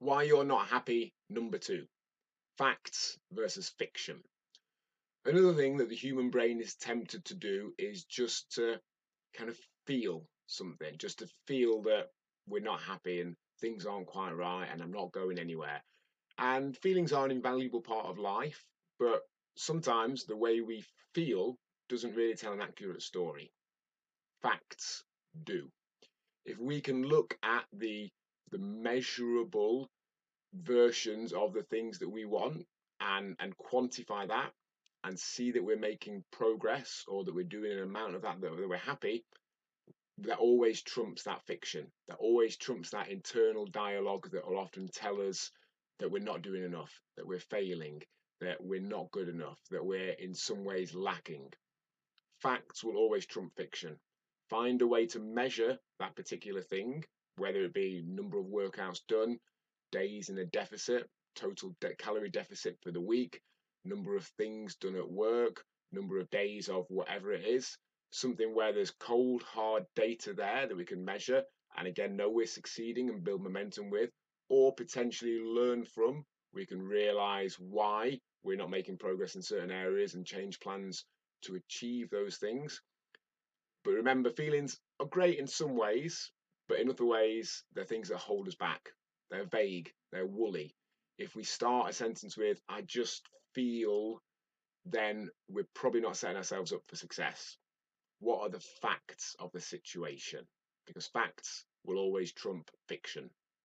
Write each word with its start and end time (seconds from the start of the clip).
Why 0.00 0.22
you're 0.22 0.44
not 0.44 0.68
happy, 0.68 1.12
number 1.28 1.58
two. 1.58 1.84
Facts 2.56 3.18
versus 3.32 3.68
fiction. 3.78 4.22
Another 5.26 5.52
thing 5.52 5.76
that 5.76 5.90
the 5.90 5.94
human 5.94 6.30
brain 6.30 6.58
is 6.58 6.74
tempted 6.74 7.22
to 7.26 7.34
do 7.34 7.74
is 7.78 8.04
just 8.04 8.50
to 8.52 8.80
kind 9.34 9.50
of 9.50 9.58
feel 9.86 10.26
something, 10.46 10.96
just 10.96 11.18
to 11.18 11.28
feel 11.46 11.82
that 11.82 12.08
we're 12.46 12.62
not 12.62 12.80
happy 12.80 13.20
and 13.20 13.36
things 13.60 13.84
aren't 13.84 14.06
quite 14.06 14.32
right 14.32 14.66
and 14.72 14.80
I'm 14.80 14.90
not 14.90 15.12
going 15.12 15.38
anywhere. 15.38 15.82
And 16.38 16.74
feelings 16.78 17.12
are 17.12 17.26
an 17.26 17.30
invaluable 17.30 17.82
part 17.82 18.06
of 18.06 18.18
life, 18.18 18.64
but 18.98 19.20
sometimes 19.56 20.24
the 20.24 20.36
way 20.36 20.62
we 20.62 20.82
feel 21.14 21.58
doesn't 21.90 22.16
really 22.16 22.36
tell 22.36 22.54
an 22.54 22.62
accurate 22.62 23.02
story. 23.02 23.52
Facts 24.40 25.04
do. 25.44 25.68
If 26.46 26.58
we 26.58 26.80
can 26.80 27.02
look 27.02 27.36
at 27.42 27.66
the 27.74 28.10
the 28.50 28.58
measurable 28.58 29.90
versions 30.54 31.32
of 31.32 31.52
the 31.52 31.62
things 31.64 31.98
that 31.98 32.10
we 32.10 32.24
want 32.24 32.66
and 33.00 33.36
and 33.40 33.56
quantify 33.56 34.26
that 34.28 34.50
and 35.04 35.18
see 35.18 35.52
that 35.52 35.64
we're 35.64 35.78
making 35.78 36.24
progress 36.30 37.04
or 37.08 37.24
that 37.24 37.34
we're 37.34 37.44
doing 37.44 37.72
an 37.72 37.82
amount 37.82 38.14
of 38.14 38.22
that 38.22 38.40
that, 38.40 38.68
we're 38.68 38.76
happy 38.76 39.24
that 40.18 40.38
always 40.38 40.82
trumps 40.82 41.22
that 41.22 41.40
fiction 41.46 41.86
that 42.08 42.18
always 42.18 42.56
trumps 42.56 42.90
that 42.90 43.08
internal 43.08 43.66
dialogue 43.66 44.28
that 44.32 44.46
will 44.46 44.58
often 44.58 44.88
tell 44.88 45.20
us 45.20 45.50
that 45.98 46.10
we're 46.10 46.22
not 46.22 46.42
doing 46.42 46.64
enough 46.64 46.92
that 47.16 47.26
we're 47.26 47.38
failing 47.38 48.02
that 48.40 48.62
we're 48.62 48.80
not 48.80 49.10
good 49.10 49.28
enough 49.28 49.58
that 49.70 49.84
we're 49.84 50.12
in 50.12 50.34
some 50.34 50.64
ways 50.64 50.94
lacking. 50.94 51.52
Facts 52.40 52.82
will 52.82 52.96
always 52.96 53.26
trump 53.26 53.54
fiction. 53.54 53.96
Find 54.48 54.80
a 54.82 54.86
way 54.86 55.06
to 55.06 55.18
measure 55.18 55.78
that 55.98 56.16
particular 56.16 56.62
thing 56.62 57.04
whether 57.40 57.64
it 57.64 57.72
be 57.74 58.04
number 58.06 58.38
of 58.38 58.46
workouts 58.46 59.00
done 59.08 59.38
days 59.92 60.28
in 60.28 60.38
a 60.38 60.44
deficit, 60.44 61.08
total 61.34 61.74
de- 61.80 61.96
calorie 61.96 62.30
deficit 62.30 62.76
for 62.82 62.92
the 62.92 63.00
week, 63.00 63.40
number 63.84 64.14
of 64.14 64.26
things 64.38 64.76
done 64.76 64.96
at 64.96 65.10
work, 65.10 65.64
number 65.92 66.18
of 66.20 66.30
days 66.30 66.68
of 66.68 66.84
whatever 66.88 67.32
it 67.32 67.44
is, 67.44 67.76
something 68.10 68.54
where 68.54 68.72
there's 68.72 68.92
cold, 68.92 69.42
hard 69.42 69.84
data 69.96 70.34
there 70.34 70.66
that 70.68 70.76
we 70.76 70.84
can 70.84 71.04
measure 71.04 71.42
and 71.76 71.88
again 71.88 72.16
know 72.16 72.28
we're 72.30 72.46
succeeding 72.46 73.08
and 73.08 73.24
build 73.24 73.42
momentum 73.42 73.90
with, 73.90 74.10
or 74.48 74.74
potentially 74.74 75.38
learn 75.40 75.84
from. 75.84 76.24
We 76.52 76.66
can 76.66 76.82
realize 76.82 77.56
why 77.58 78.18
we're 78.42 78.56
not 78.56 78.70
making 78.70 78.98
progress 78.98 79.36
in 79.36 79.42
certain 79.42 79.70
areas 79.70 80.14
and 80.14 80.26
change 80.26 80.60
plans 80.60 81.04
to 81.42 81.54
achieve 81.54 82.10
those 82.10 82.36
things. 82.36 82.82
But 83.84 83.92
remember, 83.92 84.30
feelings 84.30 84.78
are 84.98 85.06
great 85.06 85.38
in 85.38 85.46
some 85.46 85.76
ways, 85.76 86.30
but 86.70 86.78
in 86.78 86.88
other 86.88 87.04
ways, 87.04 87.64
they're 87.74 87.84
things 87.84 88.08
that 88.08 88.18
hold 88.18 88.46
us 88.46 88.54
back. 88.54 88.90
They're 89.28 89.44
vague, 89.44 89.92
they're 90.12 90.24
woolly. 90.24 90.76
If 91.18 91.34
we 91.34 91.42
start 91.42 91.90
a 91.90 91.92
sentence 91.92 92.36
with, 92.36 92.62
I 92.68 92.82
just 92.82 93.28
feel, 93.56 94.22
then 94.86 95.30
we're 95.48 95.66
probably 95.74 96.00
not 96.00 96.16
setting 96.16 96.36
ourselves 96.36 96.72
up 96.72 96.82
for 96.86 96.94
success. 96.94 97.56
What 98.20 98.42
are 98.42 98.48
the 98.48 98.64
facts 98.80 99.34
of 99.40 99.50
the 99.50 99.60
situation? 99.60 100.46
Because 100.86 101.08
facts 101.08 101.64
will 101.84 101.98
always 101.98 102.32
trump 102.32 102.70
fiction. 102.86 103.30